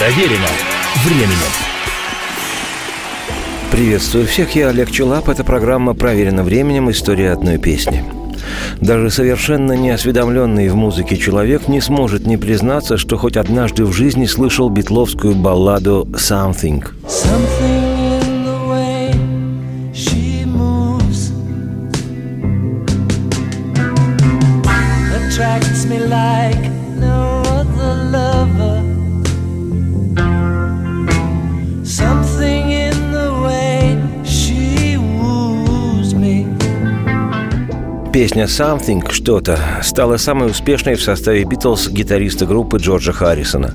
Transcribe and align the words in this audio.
Проверено 0.00 0.46
временем. 1.04 1.36
Приветствую 3.70 4.26
всех, 4.26 4.56
я 4.56 4.70
Олег 4.70 4.90
Челап. 4.90 5.28
Это 5.28 5.44
программа 5.44 5.92
«Проверено 5.92 6.42
временем. 6.42 6.90
История 6.90 7.32
одной 7.32 7.58
песни». 7.58 8.02
Даже 8.80 9.10
совершенно 9.10 9.72
неосведомленный 9.72 10.70
в 10.70 10.74
музыке 10.74 11.18
человек 11.18 11.68
не 11.68 11.82
сможет 11.82 12.26
не 12.26 12.38
признаться, 12.38 12.96
что 12.96 13.18
хоть 13.18 13.36
однажды 13.36 13.84
в 13.84 13.92
жизни 13.92 14.24
слышал 14.24 14.70
битловскую 14.70 15.34
балладу 15.34 16.08
«Something». 16.14 16.82
Something 17.06 17.89
Песня 38.12 38.46
«Something»— 38.46 39.08
«Что-то» 39.12 39.56
стала 39.84 40.16
самой 40.16 40.50
успешной 40.50 40.96
в 40.96 41.02
составе 41.02 41.44
«Битлз» 41.44 41.88
гитариста 41.88 42.44
группы 42.44 42.78
Джорджа 42.78 43.12
Харрисона. 43.12 43.74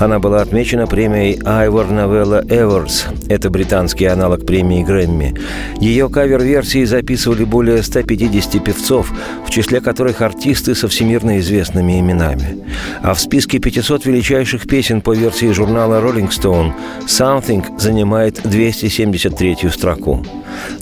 Она 0.00 0.18
была 0.18 0.42
отмечена 0.42 0.88
премией 0.88 1.38
Ivor 1.38 1.88
Novella 1.90 2.44
Awards. 2.48 3.04
Это 3.28 3.48
британский 3.48 4.06
аналог 4.06 4.44
премии 4.44 4.82
Грэмми. 4.82 5.36
Ее 5.80 6.08
кавер-версии 6.08 6.84
записывали 6.84 7.44
более 7.44 7.80
150 7.80 8.64
певцов, 8.64 9.12
в 9.46 9.50
числе 9.50 9.80
которых 9.80 10.20
артисты 10.20 10.74
со 10.74 10.88
всемирно 10.88 11.38
известными 11.38 12.00
именами. 12.00 12.58
А 13.02 13.14
в 13.14 13.20
списке 13.20 13.60
500 13.60 14.04
величайших 14.04 14.66
песен 14.66 15.00
по 15.00 15.14
версии 15.14 15.52
журнала 15.52 16.00
Rolling 16.00 16.30
Stone 16.30 16.72
«Something» 17.06 17.78
занимает 17.78 18.40
273-ю 18.40 19.70
строку. 19.70 20.26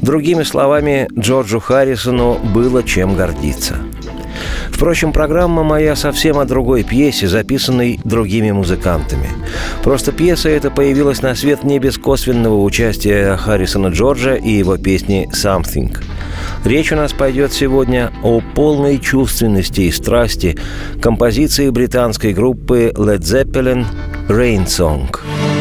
Другими 0.01 0.43
словами, 0.43 1.09
Джорджу 1.19 1.61
Харрисону 1.61 2.39
было 2.39 2.83
чем 2.83 3.17
гордиться. 3.17 3.77
Впрочем, 4.71 5.13
программа 5.13 5.63
моя 5.63 5.95
совсем 5.97 6.39
о 6.39 6.45
другой 6.45 6.83
пьесе, 6.83 7.29
записанной 7.29 8.01
другими 8.05 8.51
музыкантами. 8.51 9.29
Просто 9.83 10.13
пьеса 10.13 10.49
эта 10.49 10.71
появилась 10.71 11.23
на 11.23 11.35
свет 11.35 11.63
не 11.65 11.79
без 11.79 11.97
косвенного 11.97 12.61
участия 12.61 13.37
Харрисона 13.37 13.89
Джорджа 13.89 14.35
и 14.35 14.51
его 14.51 14.77
песни 14.77 15.29
«Something». 15.33 15.97
Речь 16.65 16.93
у 16.93 16.97
нас 16.97 17.13
пойдет 17.13 17.53
сегодня 17.53 18.11
о 18.23 18.41
полной 18.55 18.99
чувственности 18.99 19.83
и 19.83 19.93
страсти 19.93 20.59
композиции 21.01 21.71
британской 21.71 22.33
группы 22.33 22.93
Led 22.97 23.21
Zeppelin 23.21 23.87
«Rain 24.29 24.67
Song». 24.67 25.09
Rain 25.11 25.54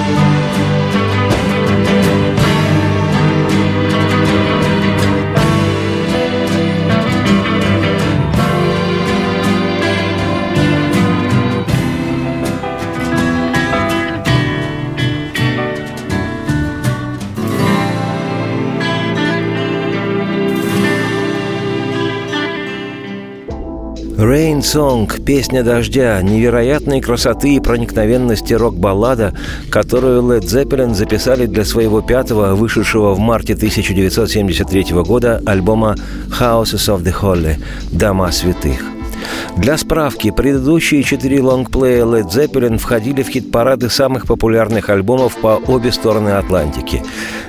Song– 24.63 25.21
песня 25.25 25.61
дождя, 25.61 26.21
невероятной 26.21 27.01
красоты 27.01 27.55
и 27.55 27.59
проникновенности 27.59 28.53
рок-баллада, 28.53 29.33
которую 29.69 30.23
Led 30.23 30.43
Zeppelin 30.43 30.93
записали 30.93 31.45
для 31.45 31.65
своего 31.65 32.01
пятого, 32.01 32.55
вышедшего 32.55 33.13
в 33.13 33.19
марте 33.19 33.55
1973 33.55 34.85
года 35.03 35.41
альбома 35.45 35.95
«Houses 36.39 36.87
of 36.87 37.03
the 37.03 37.13
Holy»– 37.13 37.57
«Дома 37.91 38.31
святых». 38.31 39.02
Для 39.57 39.77
справки, 39.77 40.31
предыдущие 40.31 41.03
четыре 41.03 41.41
лонгплея 41.41 42.05
Led 42.05 42.29
Zeppelin 42.29 42.77
входили 42.77 43.23
в 43.23 43.29
хит-парады 43.29 43.89
самых 43.89 44.25
популярных 44.25 44.89
альбомов 44.89 45.37
по 45.37 45.61
обе 45.67 45.91
стороны 45.91 46.29
Атлантики. 46.29 47.03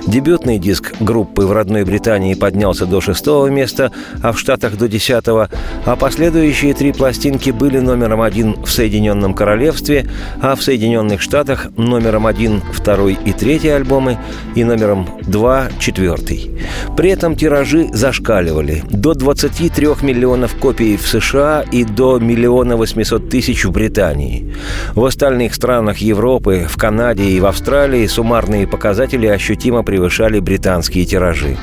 Дебютный 0.07 0.59
диск 0.59 0.93
группы 0.99 1.43
в 1.43 1.51
родной 1.51 1.83
Британии 1.83 2.35
поднялся 2.35 2.85
до 2.85 3.01
шестого 3.01 3.47
места, 3.47 3.91
а 4.21 4.31
в 4.31 4.39
Штатах 4.39 4.77
до 4.77 4.87
десятого, 4.87 5.49
а 5.85 5.95
последующие 5.95 6.73
три 6.75 6.93
пластинки 6.93 7.49
были 7.49 7.79
номером 7.79 8.21
один 8.21 8.63
в 8.63 8.69
Соединенном 8.69 9.33
Королевстве, 9.33 10.07
а 10.41 10.55
в 10.55 10.61
Соединенных 10.61 11.21
Штатах 11.21 11.67
номером 11.75 12.27
один 12.27 12.61
второй 12.71 13.17
и 13.25 13.33
третий 13.33 13.69
альбомы 13.69 14.19
и 14.53 14.63
номером 14.63 15.09
два 15.23 15.69
четвертый. 15.79 16.51
При 16.95 17.09
этом 17.09 17.35
тиражи 17.35 17.89
зашкаливали 17.91 18.83
до 18.89 19.15
23 19.15 19.87
миллионов 20.03 20.55
копий 20.55 20.97
в 20.97 21.07
США 21.07 21.64
и 21.71 21.83
до 21.83 22.19
миллиона 22.19 22.77
восьмисот 22.77 23.29
тысяч 23.29 23.65
в 23.65 23.71
Британии. 23.71 24.53
В 24.93 25.05
остальных 25.05 25.53
странах 25.53 25.97
Европы, 25.97 26.65
в 26.69 26.77
Канаде 26.77 27.23
и 27.23 27.39
в 27.39 27.45
Австралии 27.45 28.07
суммарные 28.07 28.67
показатели 28.67 29.27
ощутимо 29.27 29.83
превышали 29.83 30.39
британские 30.39 31.05
тиражи. 31.05 31.57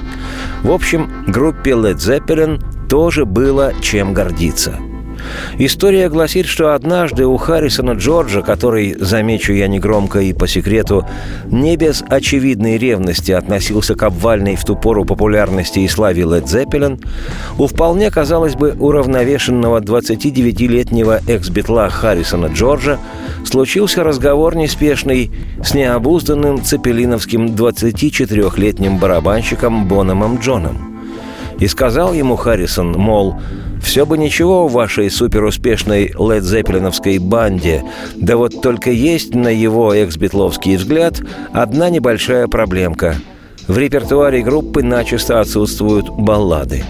В 0.62 0.70
общем, 0.70 1.10
группе 1.26 1.72
Led 1.72 1.96
Zeppelin 1.96 2.62
тоже 2.88 3.24
было 3.24 3.72
чем 3.80 4.12
гордиться– 4.14 4.76
История 5.59 6.09
гласит, 6.09 6.47
что 6.47 6.75
однажды 6.75 7.26
у 7.26 7.37
Харрисона 7.37 7.93
Джорджа, 7.93 8.43
который, 8.43 8.97
замечу 8.98 9.53
я 9.53 9.69
негромко 9.69 10.20
и 10.20 10.32
по 10.32 10.47
секрету, 10.47 11.06
не 11.47 11.76
без 11.76 12.03
очевидной 12.09 12.78
ревности 12.78 13.32
относился 13.32 13.94
к 13.94 14.03
обвальной 14.03 14.56
в 14.56 14.65
ту 14.65 14.76
пору 14.76 15.04
популярности 15.04 15.81
и 15.81 15.88
славе 15.88 16.25
Лед 16.25 16.48
Зеппелин, 16.48 17.00
у 17.59 17.66
вполне, 17.66 18.10
казалось 18.10 18.54
бы, 18.54 18.75
уравновешенного 18.78 19.81
29-летнего 19.81 21.21
экс-битла 21.26 21.88
Харрисона 21.88 22.47
Джорджа 22.47 22.98
случился 23.44 24.04
разговор 24.04 24.56
неспешный 24.56 25.31
с 25.62 25.75
необузданным 25.75 26.62
цепелиновским 26.62 27.47
24-летним 27.47 28.98
барабанщиком 28.98 29.87
Бономом 29.87 30.38
Джоном. 30.38 30.92
И 31.59 31.66
сказал 31.69 32.12
ему 32.12 32.37
Харрисон, 32.37 32.92
мол, 32.92 33.37
все 33.82 34.06
бы 34.06 34.16
ничего 34.16 34.66
в 34.66 34.72
вашей 34.72 35.10
суперуспешной 35.10 36.15
Лед 36.19 36.44
Зеппелиновской 36.44 37.19
банде, 37.19 37.84
да 38.16 38.37
вот 38.37 38.62
только 38.62 38.91
есть 38.91 39.34
на 39.34 39.48
его 39.48 39.93
экс-битловский 39.93 40.76
взгляд 40.76 41.20
одна 41.53 41.91
небольшая 41.91 42.48
проблемка. 42.48 43.16
В 43.69 43.76
репертуаре 43.76 44.42
группы 44.42 44.82
начисто 44.82 45.41
отсутствуют 45.41 46.09
баллады. 46.09 46.84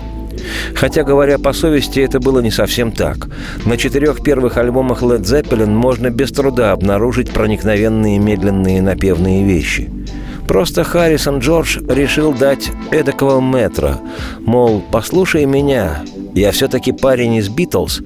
Хотя, 0.74 1.04
говоря 1.04 1.38
по 1.38 1.52
совести, 1.52 2.00
это 2.00 2.18
было 2.18 2.40
не 2.40 2.50
совсем 2.50 2.92
так. 2.92 3.28
На 3.64 3.76
четырех 3.76 4.22
первых 4.22 4.56
альбомах 4.56 5.02
Led 5.02 5.22
Zeppelin 5.22 5.70
можно 5.70 6.10
без 6.10 6.32
труда 6.32 6.72
обнаружить 6.72 7.30
проникновенные 7.30 8.18
медленные 8.18 8.82
напевные 8.82 9.44
вещи– 9.44 9.90
Просто 10.46 10.84
Харрисон 10.84 11.38
Джордж 11.38 11.78
решил 11.88 12.32
дать 12.32 12.70
эдакого 12.90 13.40
метра. 13.40 13.98
Мол, 14.40 14.82
послушай 14.90 15.46
меня, 15.46 16.02
я 16.34 16.52
все-таки 16.52 16.92
парень 16.92 17.34
из 17.34 17.48
Битлз, 17.48 18.00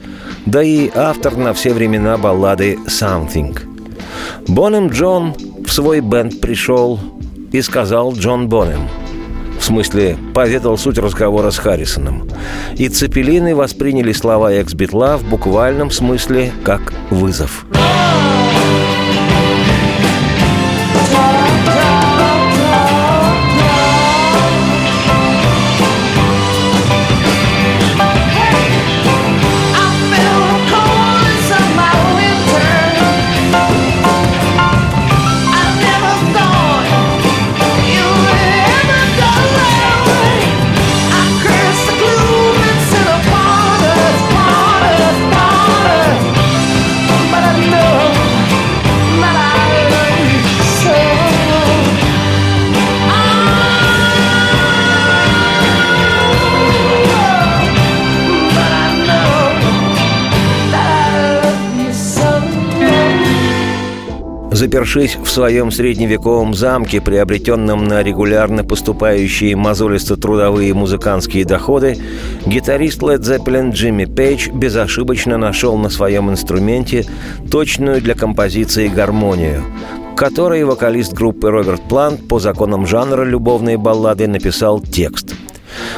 да 0.47 0.63
и 0.63 0.91
автор 0.95 1.37
на 1.37 1.53
все 1.53 1.73
времена 1.73 2.19
баллады 2.19 2.79
«Something». 2.87 3.59
Бонем 4.49 4.89
Джон 4.89 5.35
в 5.67 5.73
свой 5.73 6.01
бенд 6.01 6.41
пришел 6.41 7.01
и 7.53 7.63
сказал 7.63 8.15
Джон 8.15 8.49
Бонем. 8.49 8.89
В 9.59 9.65
смысле, 9.65 10.17
поведал 10.35 10.79
суть 10.79 10.99
разговора 10.99 11.51
с 11.51 11.59
Харрисоном. 11.59 12.29
И 12.77 12.89
цепелины 12.89 13.55
восприняли 13.55 14.13
слова 14.13 14.53
экс-битла 14.53 15.17
в 15.17 15.29
буквальном 15.29 15.91
смысле 15.91 16.53
как 16.63 16.93
вызов. 17.11 17.67
Запершись 64.57 65.19
в 65.23 65.29
своем 65.29 65.71
средневековом 65.71 66.55
замке, 66.55 67.03
приобретенном 67.03 67.85
на 67.85 68.03
регулярно 68.03 68.65
поступающие 68.65 69.55
мозолисто-трудовые 69.55 70.73
музыкантские 70.73 71.45
доходы, 71.45 71.99
гитарист 72.47 73.03
Led 73.03 73.19
Zeppelin 73.19 73.73
Джимми 73.73 74.07
Пейдж 74.07 74.49
безошибочно 74.49 75.37
нашел 75.37 75.77
на 75.77 75.91
своем 75.91 76.31
инструменте 76.31 77.05
точную 77.51 78.01
для 78.01 78.15
композиции 78.15 78.89
гармонию, 78.89 79.63
которой 80.17 80.65
вокалист 80.65 81.13
группы 81.13 81.51
Роберт 81.51 81.83
Плант 81.83 82.27
по 82.27 82.39
законам 82.39 82.87
жанра 82.87 83.25
любовной 83.25 83.77
баллады 83.77 84.27
написал 84.27 84.81
текст– 84.81 85.35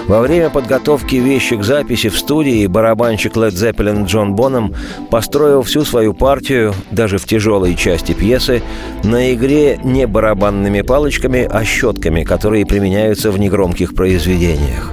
во 0.06 0.20
время 0.20 0.50
подготовки 0.50 1.16
вещи 1.16 1.56
к 1.56 1.62
записи 1.62 2.08
в 2.08 2.18
студии 2.18 2.66
барабанщик 2.66 3.34
Led 3.34 3.50
Zeppelin 3.50 4.06
Джон 4.06 4.34
Боном 4.34 4.74
построил 5.10 5.62
всю 5.62 5.84
свою 5.84 6.14
партию, 6.14 6.74
даже 6.90 7.18
в 7.18 7.24
тяжелой 7.24 7.74
части 7.74 8.12
пьесы, 8.12 8.62
на 9.04 9.32
игре 9.32 9.78
не 9.82 10.06
барабанными 10.06 10.82
палочками, 10.82 11.48
а 11.50 11.64
щетками, 11.64 12.24
которые 12.24 12.66
применяются 12.66 13.30
в 13.30 13.38
негромких 13.38 13.94
произведениях. 13.94 14.92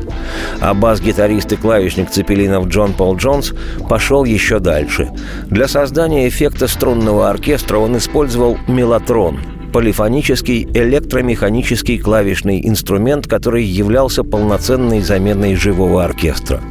А 0.59 0.73
бас-гитарист 0.73 1.51
и 1.53 1.55
клавишник 1.55 2.09
цепелинов 2.09 2.67
Джон 2.67 2.93
Пол 2.93 3.15
Джонс 3.15 3.53
пошел 3.89 4.25
еще 4.25 4.59
дальше. 4.59 5.09
Для 5.45 5.67
создания 5.67 6.27
эффекта 6.27 6.67
струнного 6.67 7.29
оркестра 7.29 7.77
он 7.77 7.97
использовал 7.97 8.57
мелатрон– 8.67 9.39
полифонический 9.75 10.69
электромеханический 10.73 11.97
клавишный 11.97 12.65
инструмент, 12.65 13.27
который 13.27 13.65
являлся 13.65 14.23
полноценной 14.23 15.01
заменой 15.01 15.55
живого 15.55 16.05
оркестра. 16.05 16.61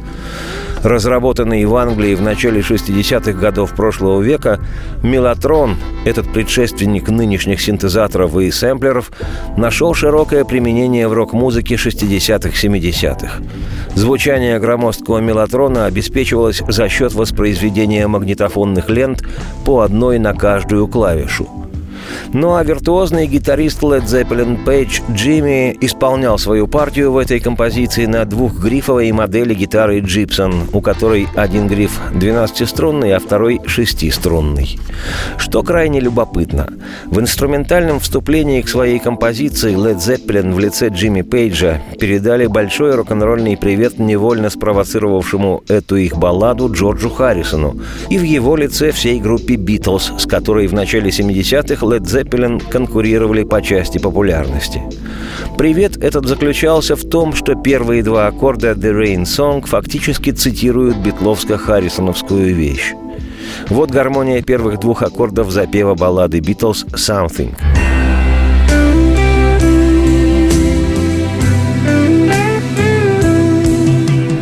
Разработанный 0.81 1.63
в 1.65 1.75
Англии 1.75 2.15
в 2.15 2.23
начале 2.23 2.61
60-х 2.61 3.33
годов 3.33 3.75
прошлого 3.75 4.23
века, 4.23 4.59
мелатрон, 5.03 5.75
этот 6.03 6.27
предшественник 6.33 7.07
нынешних 7.07 7.61
синтезаторов 7.61 8.35
и 8.37 8.49
сэмплеров, 8.49 9.11
нашел 9.55 9.93
широкое 9.93 10.43
применение 10.43 11.07
в 11.07 11.13
рок-музыке 11.13 11.75
60-х-70-х. 11.75 13.43
Звучание 13.93 14.57
громоздкого 14.57 15.19
мелатрона 15.19 15.85
обеспечивалось 15.85 16.63
за 16.67 16.89
счет 16.89 17.13
воспроизведения 17.13 18.07
магнитофонных 18.07 18.89
лент 18.89 19.23
по 19.63 19.81
одной 19.81 20.17
на 20.17 20.33
каждую 20.33 20.87
клавишу– 20.87 21.47
ну 22.33 22.55
а 22.55 22.63
виртуозный 22.63 23.27
гитарист 23.27 23.81
Led 23.81 24.05
Zeppelin 24.05 24.63
Пейдж 24.63 25.01
Джимми 25.11 25.77
исполнял 25.81 26.37
свою 26.37 26.67
партию 26.67 27.11
в 27.11 27.17
этой 27.17 27.39
композиции 27.39 28.05
на 28.05 28.25
двухгрифовой 28.25 29.11
модели 29.11 29.53
гитары 29.53 29.99
Gibson, 29.99 30.69
у 30.73 30.81
которой 30.81 31.27
один 31.35 31.67
гриф 31.67 31.99
12-струнный, 32.13 33.13
а 33.13 33.19
второй 33.19 33.57
6-струнный. 33.57 34.79
Что 35.37 35.63
крайне 35.63 35.99
любопытно. 35.99 36.67
В 37.05 37.19
инструментальном 37.19 37.99
вступлении 37.99 38.61
к 38.61 38.69
своей 38.69 38.99
композиции 38.99 39.75
Led 39.75 39.97
Zeppelin 39.97 40.53
в 40.53 40.59
лице 40.59 40.89
Джимми 40.89 41.21
Пейджа 41.21 41.81
передали 41.99 42.47
большой 42.47 42.95
рок-н-ролльный 42.95 43.57
привет 43.57 43.99
невольно 43.99 44.49
спровоцировавшему 44.49 45.63
эту 45.67 45.95
их 45.97 46.17
балладу 46.17 46.71
Джорджу 46.71 47.09
Харрисону 47.09 47.79
и 48.09 48.17
в 48.17 48.23
его 48.23 48.55
лице 48.55 48.91
всей 48.91 49.19
группе 49.19 49.55
Битлз, 49.55 50.13
с 50.17 50.25
которой 50.25 50.67
в 50.67 50.73
начале 50.73 51.09
70-х 51.09 51.85
Led 51.95 52.03
Zeppelin 52.03 52.61
конкурировали 52.69 53.43
по 53.43 53.61
части 53.61 53.97
популярности. 53.99 54.81
Привет 55.57 55.95
этот 56.03 56.25
заключался 56.25 56.97
в 56.97 57.07
том, 57.07 57.33
что 57.33 57.55
первые 57.55 58.03
два 58.03 58.27
аккорда 58.27 58.71
«The 58.71 58.91
Rain 58.91 59.23
Song» 59.23 59.65
фактически 59.65 60.31
цитируют 60.31 60.97
битловско-харрисоновскую 60.97 62.51
вещь. 62.51 62.93
Вот 63.69 63.91
гармония 63.91 64.41
первых 64.41 64.81
двух 64.81 65.03
аккордов 65.03 65.51
запева 65.51 65.95
баллады 65.95 66.39
«Beatles» 66.39 66.85
«Something». 66.95 67.53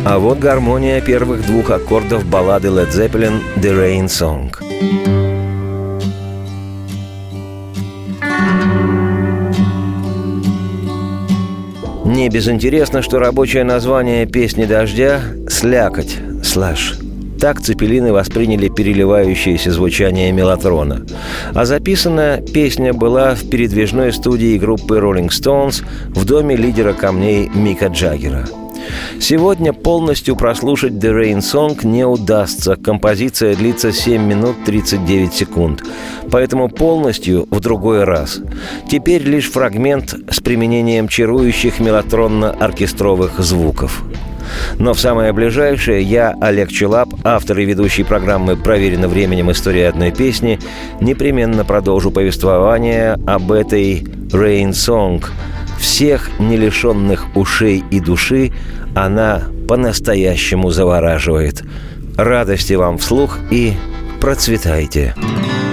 А 0.04 0.18
вот 0.18 0.38
гармония 0.40 1.00
первых 1.00 1.46
двух 1.46 1.70
аккордов 1.70 2.26
баллады 2.26 2.68
Led 2.68 2.90
Zeppelin 2.90 3.40
«The 3.56 3.72
Rain 3.72 4.06
Song». 4.06 5.13
Не 12.14 12.28
безинтересно, 12.28 13.02
что 13.02 13.18
рабочее 13.18 13.64
название 13.64 14.24
песни 14.24 14.66
«Дождя»— 14.66 15.20
«Слякоть», 15.48 16.16
«Слэш». 16.44 16.94
Так 17.40 17.60
цепелины 17.60 18.12
восприняли 18.12 18.68
переливающееся 18.68 19.72
звучание 19.72 20.30
мелатрона. 20.30 21.04
А 21.54 21.64
записана 21.64 22.40
песня 22.54 22.94
была 22.94 23.34
в 23.34 23.50
передвижной 23.50 24.12
студии 24.12 24.56
группы 24.58 24.98
Rolling 24.98 25.30
Stones 25.30 25.84
в 26.10 26.24
доме 26.24 26.54
лидера 26.54 26.92
камней 26.92 27.50
Мика 27.52 27.88
Джаггера– 27.88 28.46
Сегодня 29.20 29.72
полностью 29.72 30.36
прослушать 30.36 30.94
The 30.94 31.12
Rain 31.12 31.38
Song 31.38 31.86
не 31.86 32.04
удастся. 32.04 32.76
Композиция 32.76 33.54
длится 33.54 33.92
7 33.92 34.22
минут 34.22 34.56
39 34.64 35.32
секунд. 35.32 35.82
Поэтому 36.30 36.68
полностью 36.68 37.46
в 37.50 37.60
другой 37.60 38.04
раз. 38.04 38.40
Теперь 38.90 39.22
лишь 39.22 39.50
фрагмент 39.50 40.14
с 40.30 40.40
применением 40.40 41.08
чарующих 41.08 41.80
мелатронно-оркестровых 41.80 43.40
звуков. 43.40 44.02
Но 44.78 44.94
в 44.94 45.00
самое 45.00 45.32
ближайшее 45.32 46.02
я, 46.02 46.34
Олег 46.40 46.70
Челап, 46.70 47.08
автор 47.24 47.58
и 47.58 47.64
ведущий 47.64 48.02
программы 48.02 48.56
«Проверено 48.56 49.08
временем. 49.08 49.50
История 49.50 49.88
одной 49.88 50.12
песни», 50.12 50.58
непременно 51.00 51.64
продолжу 51.64 52.10
повествование 52.10 53.16
об 53.26 53.52
этой 53.52 54.00
«Rain 54.02 54.70
Song», 54.70 55.24
всех 55.84 56.30
не 56.40 56.56
лишенных 56.56 57.26
ушей 57.36 57.84
и 57.90 58.00
души 58.00 58.52
она 58.94 59.42
по-настоящему 59.68 60.70
завораживает. 60.70 61.62
Радости 62.16 62.72
вам 62.72 62.96
вслух 62.96 63.38
и 63.50 63.74
процветайте! 64.18 65.14
Процветайте! 65.14 65.63